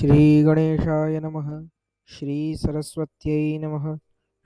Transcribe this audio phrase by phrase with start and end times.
[0.00, 1.66] श्रीगणेशाय नमः।
[2.06, 3.98] श्रीसरस्वत्यै नमः।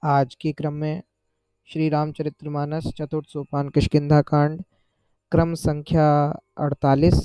[0.04, 1.02] आज के क्रम में
[1.66, 4.64] श्री रामचरितमानस चतुर्थ सोपान किष्किंधा कांड
[5.32, 7.18] क्रम संख्या अड़तालीस,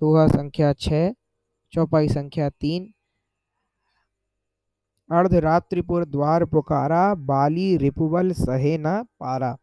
[0.00, 1.12] दोहा संख्या छः,
[1.72, 2.92] चौपाई संख्या तीन।
[5.10, 9.56] अर्धरात्रिपुर द्वार पुकारा, बाली रिपुबल सहे न पारा।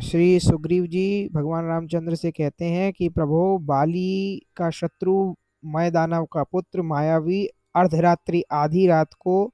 [0.00, 6.24] श्री सुग्रीव जी भगवान रामचंद्र से कहते हैं कि प्रभो, बाली का शत्रु मय दानव
[6.24, 9.46] का पुत्र मायावी अर्धरात्रि आधी रात को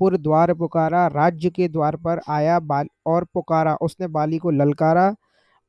[0.00, 5.14] पुर द्वार पुकारा, राज्य के द्वार पर आया बाल और पुकारा। उसने बाली को ललकारा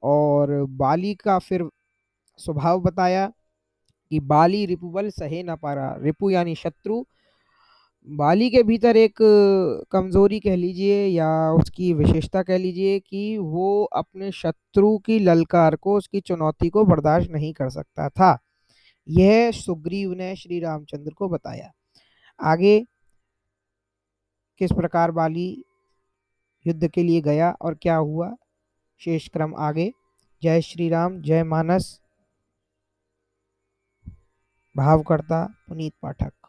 [0.05, 1.63] और बाली का फिर
[2.37, 3.27] स्वभाव बताया
[4.11, 7.03] कि बाली रिपुबल सहे ना पा रहा रिपु यानी शत्रु।
[8.07, 9.17] बाली के भीतर एक
[9.91, 15.97] कमज़ोरी कह लीजिए या उसकी विशेषता कह लीजिए कि वो अपने शत्रु की ललकार को,
[15.97, 18.37] उसकी चुनौती को बर्दाश्त नहीं कर सकता था।
[19.09, 21.71] यह सुग्रीव ने श्री रामचंद्र को बताया।
[22.43, 22.79] आगे
[24.59, 25.63] किस प्रकार बाली
[26.67, 28.33] युद्ध के लिए गया और क्या हुआ?
[28.99, 29.91] शेष क्रम आगे।
[30.45, 32.01] जय श्री राम जय मानस।
[34.75, 36.44] भावकर्ता पुनीत पाठक।